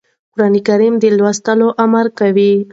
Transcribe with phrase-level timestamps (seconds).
[0.33, 1.45] قرآن د لوست
[1.83, 2.53] امر کوي.